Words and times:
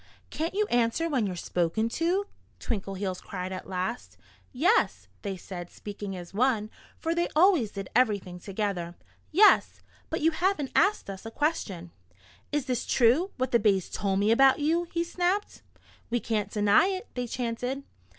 "Can't 0.31 0.55
you 0.55 0.65
answer 0.71 1.07
when 1.07 1.27
you're 1.27 1.35
spoken 1.35 1.87
to?" 1.89 2.25
Twinkleheels 2.59 3.21
cried 3.21 3.51
at 3.51 3.69
last. 3.69 4.17
"Yes!" 4.51 5.07
they 5.21 5.37
said, 5.37 5.69
speaking 5.69 6.15
as 6.17 6.33
one 6.33 6.71
for 6.97 7.13
they 7.13 7.27
always 7.35 7.69
did 7.69 7.87
everything 7.95 8.39
together. 8.39 8.95
"Yes! 9.31 9.83
But 10.09 10.21
you 10.21 10.31
haven't 10.31 10.71
asked 10.75 11.07
us 11.07 11.23
a 11.23 11.29
question." 11.29 11.91
"Is 12.51 12.65
this 12.65 12.87
true 12.87 13.29
what 13.37 13.51
the 13.51 13.59
bays 13.59 13.91
told 13.91 14.17
me 14.17 14.31
about 14.31 14.57
you?" 14.57 14.85
he 14.91 15.03
snapped. 15.03 15.61
"We 16.09 16.19
can't 16.19 16.49
deny 16.49 16.87
it," 16.87 17.07
they 17.13 17.27
chanted. 17.27 17.83